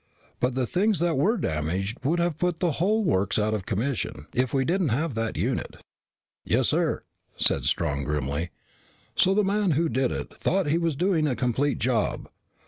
But 0.39 0.55
the 0.55 0.65
things 0.65 0.97
that 0.97 1.15
were 1.15 1.37
damaged 1.37 1.99
would 2.03 2.17
have 2.17 2.39
put 2.39 2.57
the 2.57 2.71
whole 2.81 3.03
works 3.03 3.37
out 3.37 3.53
of 3.53 3.67
commission 3.67 4.25
if 4.33 4.51
we 4.51 4.65
didn't 4.65 4.89
have 4.89 5.13
that 5.13 5.37
unit." 5.37 5.77
"Yes, 6.43 6.69
sir," 6.69 7.03
said 7.35 7.65
Strong 7.65 8.05
grimly. 8.05 8.49
"So 9.15 9.35
the 9.35 9.43
man 9.43 9.69
who 9.77 9.89
did 9.89 10.11
it 10.11 10.35
thought 10.35 10.65
he 10.65 10.79
was 10.79 10.95
doing 10.95 11.27
a 11.27 11.35
complete 11.35 11.77
job." 11.77 12.27